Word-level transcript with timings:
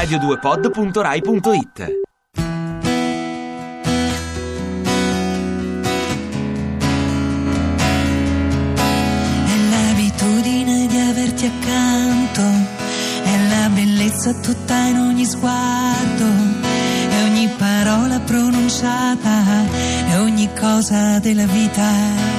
radio2pod.rai.it 0.00 1.78
È 9.44 9.56
l'abitudine 9.68 10.86
di 10.86 10.98
averti 10.98 11.44
accanto, 11.44 12.40
è 13.24 13.48
la 13.50 13.68
bellezza 13.68 14.32
tutta 14.40 14.74
in 14.86 14.96
ogni 14.96 15.26
sguardo, 15.26 16.24
è 17.10 17.22
ogni 17.24 17.50
parola 17.58 18.20
pronunciata, 18.20 19.44
è 20.08 20.18
ogni 20.18 20.48
cosa 20.58 21.18
della 21.18 21.44
vita. 21.44 22.38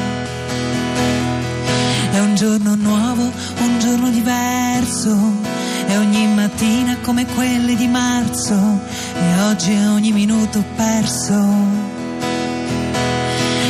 È 2.11 2.19
un 2.19 2.33
giorno 2.33 2.73
nuovo, 2.73 3.21
un 3.21 3.79
giorno 3.79 4.09
diverso, 4.09 5.59
è 5.91 5.97
ogni 5.97 6.25
mattina 6.27 6.97
come 7.01 7.25
quelle 7.25 7.75
di 7.75 7.87
marzo, 7.87 8.79
e 9.13 9.41
oggi 9.41 9.73
è 9.73 9.89
ogni 9.89 10.13
minuto 10.13 10.63
perso. 10.75 11.35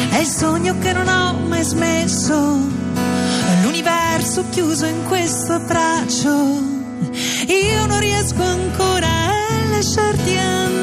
È 0.10 0.18
il 0.18 0.28
sogno 0.28 0.78
che 0.78 0.94
non 0.94 1.08
ho 1.08 1.34
mai 1.48 1.64
smesso, 1.64 2.60
l'universo 3.64 4.46
chiuso 4.52 4.86
in 4.86 5.04
questo 5.08 5.54
abbraccio. 5.54 6.70
Io 7.48 7.86
non 7.88 8.00
riesco 8.00 8.44
ancora 8.44 9.08
a 9.08 9.66
lasciarti 9.72 10.38
andare. 10.38 10.81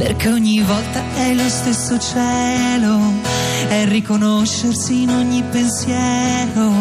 Perché 0.00 0.30
ogni 0.30 0.62
volta 0.62 1.02
è 1.14 1.34
lo 1.34 1.46
stesso 1.46 1.98
cielo, 1.98 3.12
è 3.68 3.84
riconoscersi 3.84 5.02
in 5.02 5.10
ogni 5.10 5.42
pensiero, 5.42 6.72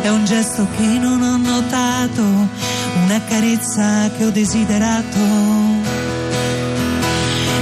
è 0.00 0.08
un 0.08 0.24
gesto 0.24 0.66
che 0.74 0.86
non 0.98 1.20
ho 1.20 1.36
notato, 1.36 2.22
una 2.22 3.20
carezza 3.28 4.10
che 4.16 4.24
ho 4.24 4.30
desiderato. 4.30 5.18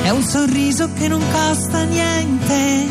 È 0.05 0.11
un 0.11 0.22
sorriso 0.22 0.89
che 0.92 1.09
non 1.09 1.22
costa 1.33 1.83
niente 1.83 2.87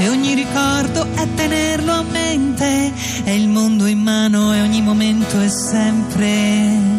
e 0.00 0.08
ogni 0.10 0.34
ricordo 0.34 1.06
è 1.14 1.26
tenerlo 1.34 1.92
a 1.92 2.02
mente. 2.02 2.92
È 3.24 3.30
il 3.30 3.48
mondo 3.48 3.86
in 3.86 4.00
mano 4.00 4.52
e 4.52 4.60
ogni 4.60 4.82
momento 4.82 5.40
è 5.40 5.48
sempre. 5.48 6.97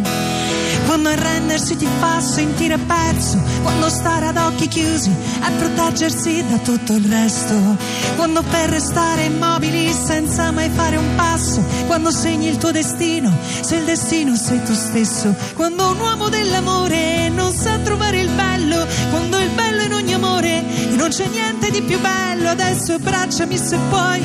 Quando 0.89 1.09
arrendersi 1.09 1.75
ti 1.77 1.87
fa 1.99 2.19
sentire 2.19 2.79
perso, 2.79 3.39
quando 3.61 3.89
stare 3.89 4.25
ad 4.25 4.37
occhi 4.37 4.67
chiusi 4.67 5.11
è 5.39 5.51
proteggersi 5.51 6.43
da 6.49 6.57
tutto 6.57 6.93
il 6.93 7.05
resto, 7.05 7.77
quando 8.15 8.41
per 8.41 8.71
restare 8.71 9.25
immobili 9.25 9.93
senza 9.93 10.49
mai 10.49 10.67
fare 10.73 10.97
un 10.97 11.13
passo, 11.15 11.63
quando 11.85 12.09
segni 12.09 12.47
il 12.47 12.57
tuo 12.57 12.71
destino, 12.71 13.31
se 13.61 13.75
il 13.75 13.83
destino 13.83 14.35
sei 14.35 14.63
tu 14.63 14.73
stesso, 14.73 15.35
quando 15.53 15.91
un 15.91 15.99
uomo 15.99 16.27
dell'amore 16.29 17.29
non 17.29 17.53
sa 17.53 17.77
trovare 17.77 18.21
il 18.21 18.29
bello, 18.29 18.83
quando 19.11 19.37
il 19.37 19.49
bello 19.51 19.81
è 19.81 19.85
in 19.85 19.93
ogni 19.93 20.13
amore 20.15 20.63
e 20.91 20.95
non 20.95 21.09
c'è 21.09 21.27
niente 21.27 21.69
di 21.69 21.83
più 21.83 21.99
bello, 21.99 22.49
adesso 22.49 22.93
abbracciami 22.93 23.57
se 23.59 23.77
puoi, 23.89 24.23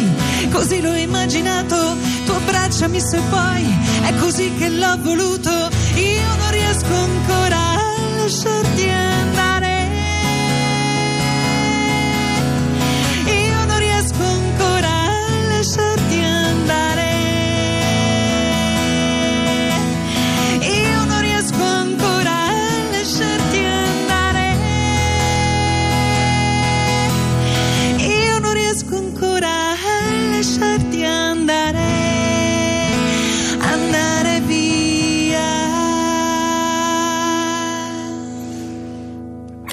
così 0.51 0.81
l'ho 0.81 0.95
immaginato, 0.95 1.95
tu 2.25 2.33
abbracciami 2.33 3.01
se 3.01 3.21
puoi, 3.29 3.79
è 4.05 4.15
così 4.17 4.51
che 4.57 4.71
l'ho 4.71 4.97
voluto, 5.03 5.74
io 6.83 6.89
non 6.89 8.25
riesco 8.27 9.44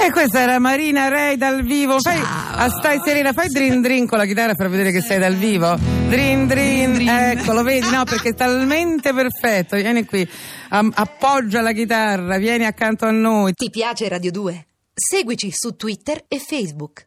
E 0.03 0.09
questa 0.09 0.39
era 0.39 0.57
Marina 0.57 1.09
Ray 1.09 1.37
dal 1.37 1.61
vivo. 1.61 1.99
Fai, 1.99 2.19
ah, 2.19 2.67
stai 2.69 2.99
serena, 3.05 3.33
fai 3.33 3.49
drin 3.49 3.81
drin 3.81 4.07
con 4.07 4.17
la 4.17 4.25
chitarra 4.25 4.55
per 4.55 4.67
vedere 4.67 4.91
che 4.91 4.99
sei 4.99 5.19
dal 5.19 5.35
vivo. 5.35 5.77
Drin 6.09 6.47
drin, 6.47 7.07
ecco, 7.07 7.53
lo 7.53 7.61
vedi? 7.61 7.87
No, 7.87 8.03
perché 8.03 8.29
è 8.29 8.33
talmente 8.33 9.13
perfetto. 9.13 9.75
Vieni 9.75 10.03
qui, 10.05 10.27
appoggia 10.69 11.61
la 11.61 11.71
chitarra, 11.71 12.37
vieni 12.37 12.65
accanto 12.65 13.05
a 13.05 13.11
noi. 13.11 13.53
Ti 13.53 13.69
piace 13.69 14.09
Radio 14.09 14.31
2? 14.31 14.65
Seguici 14.91 15.51
su 15.51 15.75
Twitter 15.75 16.25
e 16.27 16.39
Facebook. 16.39 16.99